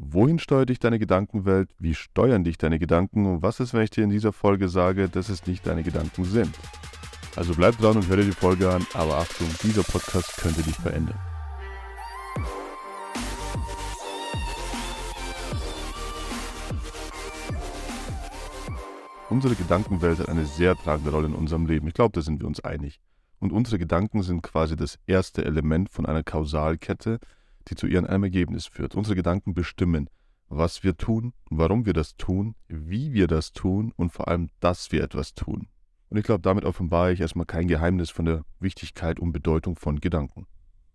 [0.00, 1.74] Wohin steuert dich deine Gedankenwelt?
[1.80, 3.26] Wie steuern dich deine Gedanken?
[3.26, 6.24] Und was ist, wenn ich dir in dieser Folge sage, dass es nicht deine Gedanken
[6.24, 6.56] sind?
[7.34, 10.76] Also bleib dran und hör dir die Folge an, aber Achtung, dieser Podcast könnte dich
[10.76, 11.18] verändern.
[19.28, 21.88] Unsere Gedankenwelt hat eine sehr tragende Rolle in unserem Leben.
[21.88, 23.00] Ich glaube, da sind wir uns einig.
[23.40, 27.18] Und unsere Gedanken sind quasi das erste Element von einer Kausalkette,
[27.70, 28.94] die zu ihrem Ergebnis führt.
[28.94, 30.08] Unsere Gedanken bestimmen,
[30.48, 34.92] was wir tun, warum wir das tun, wie wir das tun und vor allem, dass
[34.92, 35.68] wir etwas tun.
[36.08, 40.00] Und ich glaube, damit offenbare ich erstmal kein Geheimnis von der Wichtigkeit und Bedeutung von
[40.00, 40.46] Gedanken.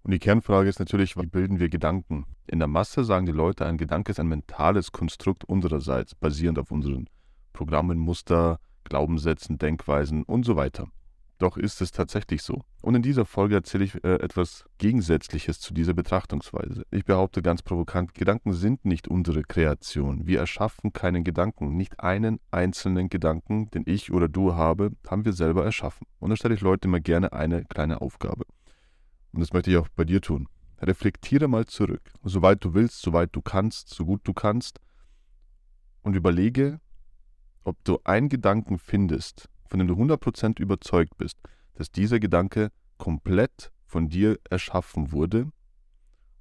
[0.02, 2.26] Und die Kernfrage ist natürlich, wie bilden wir Gedanken?
[2.48, 6.72] In der Masse sagen die Leute, ein Gedanke ist ein mentales Konstrukt unsererseits, basierend auf
[6.72, 7.08] unseren
[7.54, 10.88] Programmen, Muster, Glaubenssätzen, Denkweisen und so weiter.
[11.40, 12.64] Doch ist es tatsächlich so.
[12.82, 16.86] Und in dieser Folge erzähle ich äh, etwas Gegensätzliches zu dieser Betrachtungsweise.
[16.92, 20.28] Ich behaupte ganz provokant, Gedanken sind nicht unsere Kreation.
[20.28, 21.76] Wir erschaffen keinen Gedanken.
[21.76, 26.08] Nicht einen einzelnen Gedanken, den ich oder du habe, haben wir selber erschaffen.
[26.20, 28.46] Und da stelle ich Leute immer gerne eine kleine Aufgabe.
[29.34, 30.48] Und das möchte ich auch bei dir tun.
[30.82, 34.80] Reflektiere mal zurück, soweit du willst, soweit du kannst, so gut du kannst,
[36.04, 36.80] und überlege,
[37.64, 41.40] ob du einen Gedanken findest, von dem du 100% überzeugt bist,
[41.74, 45.48] dass dieser Gedanke komplett von dir erschaffen wurde.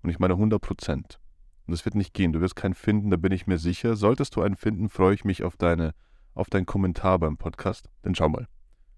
[0.03, 0.93] Und ich meine 100%.
[0.93, 1.07] Und
[1.67, 2.35] das wird nicht gehen.
[2.35, 3.97] Du wirst keinen finden, da bin ich mir sicher.
[3.97, 5.95] Solltest du einen finden, freue ich mich auf, deine,
[6.35, 7.89] auf deinen Kommentar beim Podcast.
[8.05, 8.49] Denn schau mal,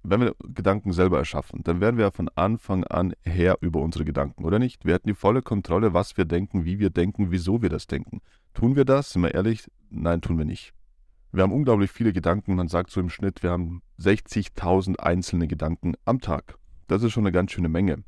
[0.03, 4.45] wenn wir Gedanken selber erschaffen, dann werden wir von Anfang an Herr über unsere Gedanken,
[4.45, 4.85] oder nicht?
[4.85, 8.21] Wir hatten die volle Kontrolle, was wir denken, wie wir denken, wieso wir das denken.
[8.53, 9.11] Tun wir das?
[9.11, 9.71] Sind wir ehrlich?
[9.91, 10.75] Nein, tun wir nicht.
[11.35, 12.55] Wir haben unglaublich viele Gedanken.
[12.55, 16.59] Man sagt so im Schnitt, wir haben 60.000 einzelne Gedanken am Tag.
[16.87, 18.05] Das ist schon eine ganz schöne Menge.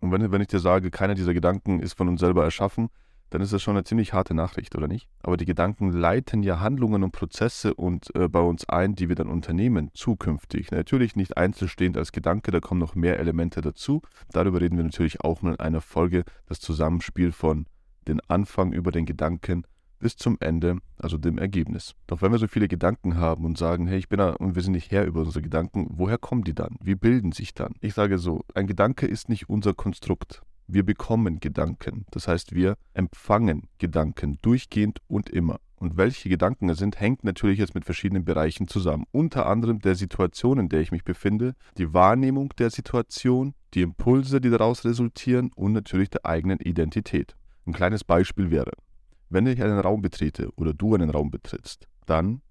[0.00, 2.90] Und wenn, wenn ich dir sage, keiner dieser Gedanken ist von uns selber erschaffen,
[3.30, 5.08] dann ist das schon eine ziemlich harte Nachricht, oder nicht?
[5.22, 9.16] Aber die Gedanken leiten ja Handlungen und Prozesse und äh, bei uns ein, die wir
[9.16, 10.72] dann unternehmen, zukünftig.
[10.72, 14.02] Natürlich nicht einzelstehend als Gedanke, da kommen noch mehr Elemente dazu.
[14.30, 17.64] Darüber reden wir natürlich auch in einer Folge, das Zusammenspiel von
[18.06, 19.64] den Anfang über den Gedanken
[20.02, 21.94] bis zum Ende, also dem Ergebnis.
[22.08, 24.62] Doch wenn wir so viele Gedanken haben und sagen, hey, ich bin da und wir
[24.62, 26.76] sind nicht Herr über unsere Gedanken, woher kommen die dann?
[26.82, 27.74] Wie bilden sich dann?
[27.80, 30.42] Ich sage so, ein Gedanke ist nicht unser Konstrukt.
[30.66, 32.04] Wir bekommen Gedanken.
[32.10, 35.60] Das heißt, wir empfangen Gedanken durchgehend und immer.
[35.76, 39.04] Und welche Gedanken es sind, hängt natürlich jetzt mit verschiedenen Bereichen zusammen.
[39.12, 44.40] Unter anderem der Situation, in der ich mich befinde, die Wahrnehmung der Situation, die Impulse,
[44.40, 47.36] die daraus resultieren und natürlich der eigenen Identität.
[47.66, 48.72] Ein kleines Beispiel wäre,
[49.32, 52.42] wenn ich einen Raum betrete oder du einen Raum betrittst, dann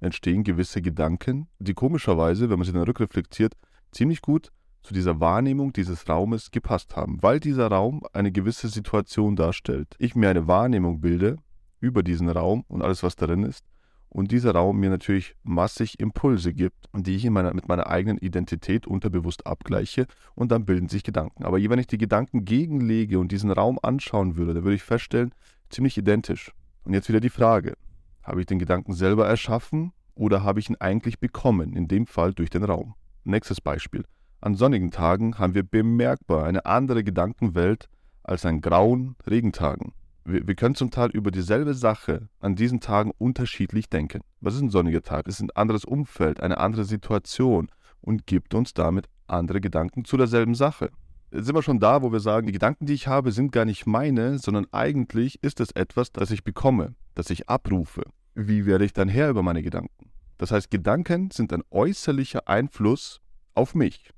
[0.00, 3.54] entstehen gewisse Gedanken, die komischerweise, wenn man sie dann rückreflektiert,
[3.90, 9.34] ziemlich gut zu dieser Wahrnehmung dieses Raumes gepasst haben, weil dieser Raum eine gewisse Situation
[9.34, 9.96] darstellt.
[9.98, 11.36] Ich mir eine Wahrnehmung bilde
[11.80, 13.64] über diesen Raum und alles, was darin ist,
[14.10, 18.86] und dieser Raum mir natürlich massig Impulse gibt, die ich meiner, mit meiner eigenen Identität
[18.86, 21.44] unterbewusst abgleiche und dann bilden sich Gedanken.
[21.44, 25.34] Aber wenn ich die Gedanken gegenlege und diesen Raum anschauen würde, dann würde ich feststellen,
[25.70, 26.52] ziemlich identisch.
[26.84, 27.74] Und jetzt wieder die Frage,
[28.22, 32.34] habe ich den Gedanken selber erschaffen oder habe ich ihn eigentlich bekommen, in dem Fall
[32.34, 32.94] durch den Raum?
[33.24, 34.04] Nächstes Beispiel.
[34.40, 37.88] An sonnigen Tagen haben wir bemerkbar eine andere Gedankenwelt
[38.22, 39.92] als an grauen Regentagen.
[40.24, 44.20] Wir, wir, können zum Teil über dieselbe Sache an diesen Tagen unterschiedlich denken.
[44.40, 45.26] Was ist ein sonniger Tag?
[45.26, 47.68] Es ist ein anderes Umfeld, eine andere Situation
[48.00, 50.90] und gibt uns damit andere Gedanken zu derselben Sache
[51.30, 53.86] sind wir schon da, wo wir sagen, die Gedanken, die ich habe, sind gar nicht
[53.86, 58.02] meine, sondern eigentlich ist es etwas, das ich bekomme, das ich abrufe.
[58.34, 60.10] Wie werde ich dann Herr über meine Gedanken?
[60.38, 63.20] Das heißt, Gedanken sind ein äußerlicher Einfluss
[63.54, 64.10] auf mich.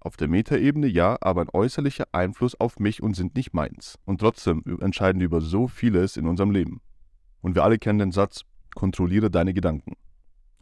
[0.00, 3.98] Auf der Metaebene ja, aber ein äußerlicher Einfluss auf mich und sind nicht meins.
[4.04, 6.80] Und trotzdem entscheiden wir über so vieles in unserem Leben.
[7.42, 8.42] Und wir alle kennen den Satz,
[8.74, 9.94] kontrolliere deine Gedanken.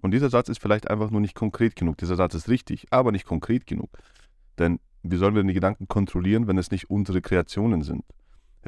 [0.01, 1.97] Und dieser Satz ist vielleicht einfach nur nicht konkret genug.
[1.99, 3.91] Dieser Satz ist richtig, aber nicht konkret genug.
[4.59, 8.05] Denn wie sollen wir denn die Gedanken kontrollieren, wenn es nicht unsere Kreationen sind?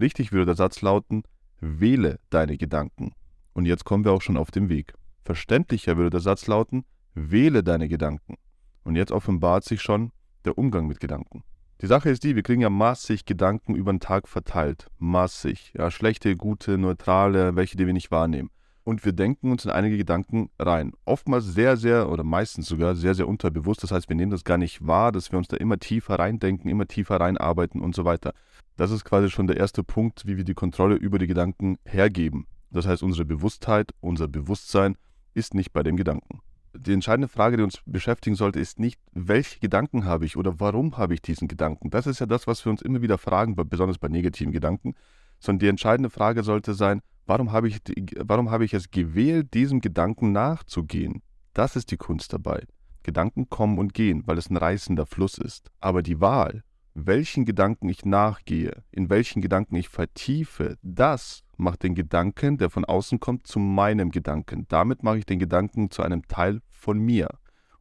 [0.00, 1.24] Richtig würde der Satz lauten,
[1.60, 3.12] wähle deine Gedanken.
[3.52, 4.94] Und jetzt kommen wir auch schon auf den Weg.
[5.24, 6.84] Verständlicher würde der Satz lauten,
[7.14, 8.36] wähle deine Gedanken.
[8.84, 10.12] Und jetzt offenbart sich schon
[10.44, 11.42] der Umgang mit Gedanken.
[11.82, 14.88] Die Sache ist die, wir kriegen ja massig Gedanken über den Tag verteilt.
[14.98, 15.72] Massig.
[15.76, 18.50] Ja, schlechte, gute, neutrale, welche, die wir nicht wahrnehmen
[18.84, 20.92] und wir denken uns in einige Gedanken rein.
[21.04, 23.82] Oftmals sehr, sehr oder meistens sogar sehr, sehr unterbewusst.
[23.82, 26.70] Das heißt, wir nehmen das gar nicht wahr, dass wir uns da immer tiefer reindenken,
[26.70, 28.32] immer tiefer reinarbeiten und so weiter.
[28.76, 32.46] Das ist quasi schon der erste Punkt, wie wir die Kontrolle über die Gedanken hergeben.
[32.70, 34.96] Das heißt, unsere Bewusstheit, unser Bewusstsein
[35.34, 36.40] ist nicht bei dem Gedanken.
[36.72, 40.96] Die entscheidende Frage, die uns beschäftigen sollte, ist nicht, welche Gedanken habe ich oder warum
[40.96, 41.90] habe ich diesen Gedanken.
[41.90, 44.94] Das ist ja das, was wir uns immer wieder fragen, besonders bei negativen Gedanken,
[45.40, 47.80] sondern die entscheidende Frage sollte sein, Warum habe ich,
[48.16, 51.22] warum habe ich es gewählt, diesem Gedanken nachzugehen?
[51.52, 52.64] Das ist die Kunst dabei.
[53.04, 55.70] Gedanken kommen und gehen, weil es ein reißender Fluss ist.
[55.78, 61.94] Aber die Wahl, welchen Gedanken ich nachgehe, in welchen Gedanken ich vertiefe, das macht den
[61.94, 64.66] Gedanken, der von außen kommt, zu meinem Gedanken.
[64.66, 67.28] Damit mache ich den Gedanken zu einem Teil von mir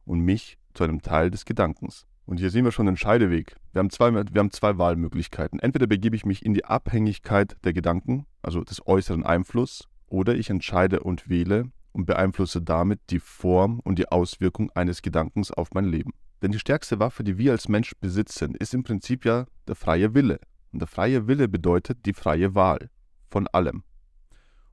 [0.04, 2.06] und mich zu einem Teil des Gedankens.
[2.24, 3.56] Und hier sehen wir schon den Scheideweg.
[3.72, 5.60] Wir haben, zwei, wir haben zwei Wahlmöglichkeiten.
[5.60, 10.50] Entweder begebe ich mich in die Abhängigkeit der Gedanken, also des äußeren Einflusses, oder ich
[10.50, 15.84] entscheide und wähle und beeinflusse damit die Form und die Auswirkung eines Gedankens auf mein
[15.84, 16.10] Leben.
[16.42, 20.14] Denn die stärkste Waffe, die wir als Mensch besitzen, ist im Prinzip ja der freie
[20.14, 20.40] Wille.
[20.72, 22.90] Und der freie Wille bedeutet die freie Wahl
[23.28, 23.84] von allem.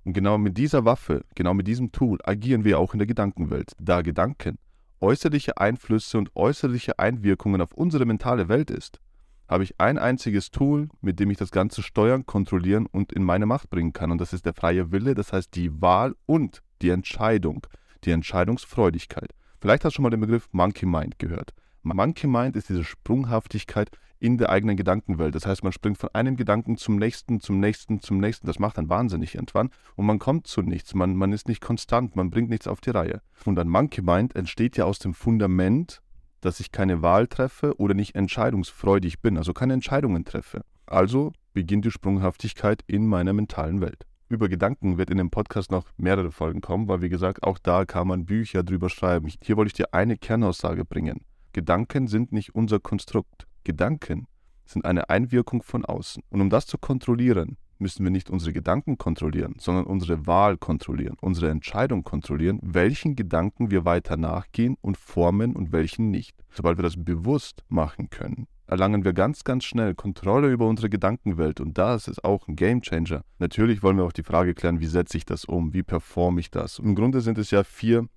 [0.06, 3.74] Und genau mit dieser Waffe, genau mit diesem Tool agieren wir auch in der Gedankenwelt,
[3.80, 4.58] da Gedanken
[5.02, 9.00] äußerliche Einflüsse und äußerliche Einwirkungen auf unsere mentale Welt ist,
[9.48, 13.46] habe ich ein einziges Tool, mit dem ich das Ganze steuern, kontrollieren und in meine
[13.46, 14.12] Macht bringen kann.
[14.12, 17.66] Und das ist der freie Wille, das heißt die Wahl und die Entscheidung,
[18.04, 19.34] die Entscheidungsfreudigkeit.
[19.60, 21.54] Vielleicht hast du schon mal den Begriff Monkey Mind gehört.
[21.96, 23.90] Monkey Mind ist diese Sprunghaftigkeit
[24.20, 25.36] in der eigenen Gedankenwelt.
[25.36, 28.48] Das heißt, man springt von einem Gedanken zum nächsten, zum nächsten, zum nächsten.
[28.48, 30.96] Das macht dann wahnsinnig irgendwann und man kommt zu nichts.
[30.96, 33.22] Man, man ist nicht konstant, man bringt nichts auf die Reihe.
[33.46, 36.02] Und ein Monkey Mind entsteht ja aus dem Fundament,
[36.42, 40.62] dass ich keine Wahl treffe oder nicht entscheidungsfreudig bin, also keine Entscheidungen treffe.
[40.86, 45.86] Also beginnt die Sprunghaftigkeit in meiner mentalen Welt über Gedanken wird in dem Podcast noch
[45.98, 49.32] mehrere Folgen kommen, weil wie gesagt, auch da kann man Bücher drüber schreiben.
[49.42, 51.22] Hier wollte ich dir eine Kernaussage bringen.
[51.58, 53.48] Gedanken sind nicht unser Konstrukt.
[53.64, 54.28] Gedanken
[54.68, 56.22] sind eine Einwirkung von außen.
[56.30, 61.18] Und um das zu kontrollieren, müssen wir nicht unsere Gedanken kontrollieren, sondern unsere Wahl kontrollieren,
[61.20, 66.36] unsere Entscheidung kontrollieren, welchen Gedanken wir weiter nachgehen und formen und welchen nicht.
[66.52, 71.60] Sobald wir das bewusst machen können, erlangen wir ganz, ganz schnell Kontrolle über unsere Gedankenwelt
[71.60, 73.24] und das ist auch ein Gamechanger.
[73.40, 76.52] Natürlich wollen wir auch die Frage klären, wie setze ich das um, wie performe ich
[76.52, 76.78] das.
[76.78, 78.08] Im Grunde sind es ja vier,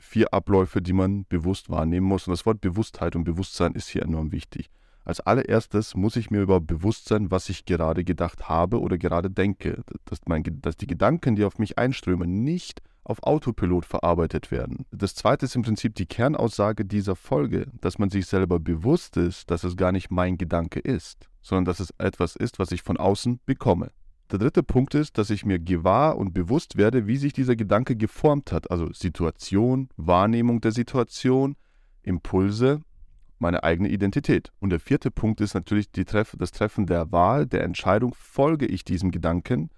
[0.00, 4.02] vier Abläufe, die man bewusst wahrnehmen muss und das Wort Bewusstheit und Bewusstsein ist hier
[4.02, 4.70] enorm wichtig.
[5.04, 9.30] Als allererstes muss ich mir überhaupt bewusst sein, was ich gerade gedacht habe oder gerade
[9.30, 9.82] denke.
[10.04, 14.84] Dass, mein, dass die Gedanken, die auf mich einströmen, nicht auf Autopilot verarbeitet werden.
[14.90, 19.50] Das zweite ist im Prinzip die Kernaussage dieser Folge, dass man sich selber bewusst ist,
[19.50, 22.98] dass es gar nicht mein Gedanke ist, sondern dass es etwas ist, was ich von
[22.98, 23.90] außen bekomme.
[24.30, 27.96] Der dritte Punkt ist, dass ich mir gewahr und bewusst werde, wie sich dieser Gedanke
[27.96, 31.56] geformt hat, also Situation, Wahrnehmung der Situation,
[32.02, 32.82] Impulse,
[33.38, 34.52] meine eigene Identität.
[34.60, 38.84] Und der vierte Punkt ist natürlich Treff das Treffen der Wahl, der Entscheidung, folge ich
[38.84, 39.70] diesem Gedanken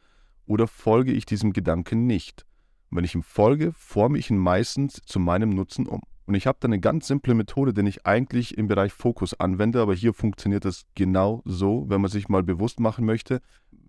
[0.46, 2.44] oder folge ich diesem Gedanken nicht.
[2.90, 6.00] Und wenn ich ihm folge, forme ich ihn meistens zu meinem Nutzen um.
[6.26, 9.80] Und ich habe da eine ganz simple Methode, die ich eigentlich im Bereich Fokus anwende,
[9.80, 13.40] aber hier funktioniert es genau so, wenn man sich mal bewusst machen möchte,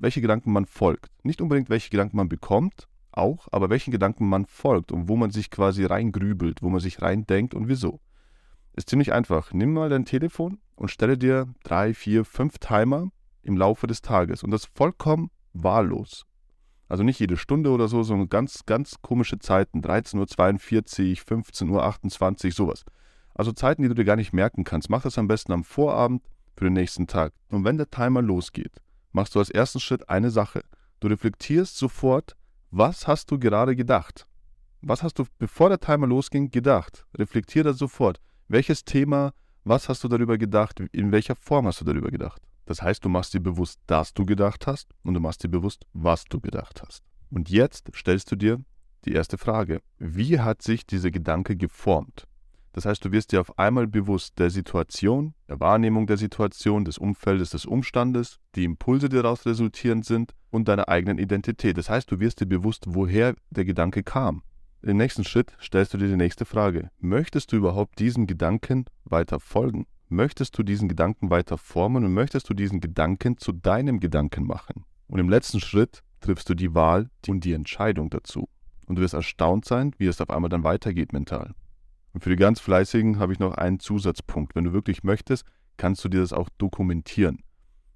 [0.02, 1.12] welche Gedanken man folgt.
[1.24, 5.32] Nicht unbedingt, welche Gedanken man bekommt, auch, aber welchen Gedanken man folgt und wo man
[5.32, 8.00] sich quasi reingrübelt, wo man sich reindenkt und wieso.
[8.74, 9.54] Ist ziemlich einfach.
[9.54, 13.12] Nimm mal dein Telefon und stelle dir drei, vier, fünf Timer
[13.44, 16.26] im Laufe des Tages und das vollkommen wahllos.
[16.88, 19.82] Also nicht jede Stunde oder so, sondern ganz, ganz komische Zeiten.
[19.82, 22.86] 13.42 Uhr, 15.28 Uhr, sowas.
[23.34, 24.90] Also Zeiten, die du dir gar nicht merken kannst.
[24.90, 26.22] Mach das am besten am Vorabend
[26.58, 27.34] für den nächsten Tag.
[27.50, 30.64] Und wenn der Timer losgeht, machst du als ersten Schritt eine Sache.
[31.00, 32.36] Du reflektierst sofort,
[32.70, 34.28] was hast du gerade gedacht?
[34.82, 37.06] Was hast du, bevor der Timer losging, gedacht?
[37.18, 38.20] Reflektier das sofort.
[38.48, 40.80] Welches Thema, was hast du darüber gedacht?
[40.92, 42.42] In welcher Form hast du darüber gedacht?
[42.66, 45.86] Das heißt, du machst dir bewusst, dass du gedacht hast und du machst dir bewusst,
[45.94, 47.04] was du gedacht hast.
[47.30, 48.64] Und jetzt stellst du dir
[49.06, 49.82] die erste Frage.
[49.98, 52.28] Wie hat sich dieser Gedanke geformt?
[52.74, 56.98] Das heißt, du wirst dir auf einmal bewusst der Situation, der Wahrnehmung der Situation, des
[56.98, 61.78] Umfeldes, des Umstandes, die Impulse, die daraus resultierend sind und deiner eigenen Identität.
[61.78, 64.44] Das heißt, du wirst dir bewusst, woher der Gedanke kam.
[64.82, 66.90] Im nächsten Schritt stellst du dir die nächste Frage.
[67.00, 69.86] Möchtest du überhaupt diesem Gedanken weiter folgen?
[70.12, 74.86] möchtest du diesen Gedanken weiter formen und möchtest du diesen Gedanken zu deinem Gedanken machen.
[75.08, 78.50] Und im letzten Schritt triffst du die Wahl und die Entscheidung dazu.
[78.86, 81.54] Und du wirst erstaunt sein, wie es auf einmal dann weitergeht mental.
[82.14, 84.56] Und für die ganz Fleißigen habe ich noch einen Zusatzpunkt.
[84.56, 85.46] Wenn du wirklich möchtest,
[85.78, 87.44] kannst du dir das auch dokumentieren.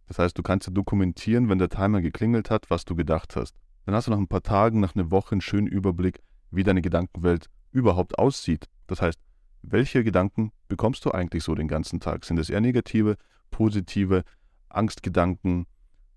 [0.07, 3.55] Das heißt, du kannst dir dokumentieren, wenn der Timer geklingelt hat, was du gedacht hast.
[3.85, 6.81] Dann hast du nach ein paar Tagen, nach einer Woche einen schönen Überblick, wie deine
[6.81, 8.67] Gedankenwelt überhaupt aussieht.
[8.87, 9.19] Das heißt,
[9.61, 12.23] welche Gedanken bekommst du eigentlich so den ganzen Tag?
[12.23, 13.17] Sind es eher negative,
[13.51, 14.23] positive,
[14.69, 15.65] Angstgedanken,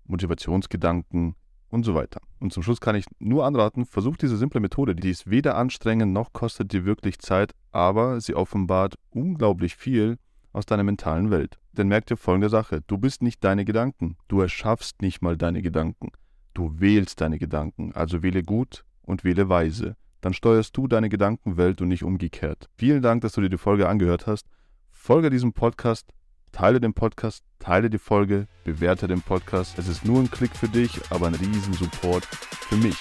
[0.05, 1.35] Motivationsgedanken
[1.69, 2.21] und so weiter?
[2.39, 6.13] Und zum Schluss kann ich nur anraten, versuch diese simple Methode, die ist weder anstrengend
[6.13, 10.17] noch kostet dir wirklich Zeit, aber sie offenbart unglaublich viel
[10.53, 11.59] aus deiner mentalen Welt.
[11.73, 15.61] Denn merk dir folgende Sache, du bist nicht deine Gedanken, du erschaffst nicht mal deine
[15.61, 16.11] Gedanken.
[16.53, 19.95] Du wählst deine Gedanken, also wähle gut und wähle weise.
[20.21, 22.69] Dann steuerst du deine Gedankenwelt und nicht umgekehrt.
[22.75, 24.47] Vielen Dank, dass du dir die Folge angehört hast.
[24.91, 26.11] Folge diesem Podcast,
[26.51, 29.77] teile den Podcast, teile die Folge, bewerte den Podcast.
[29.77, 32.95] Es ist nur ein Klick für dich, aber ein riesen Support für mich.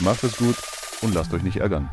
[0.00, 0.56] Macht es gut
[1.02, 1.90] und lasst euch nicht ärgern.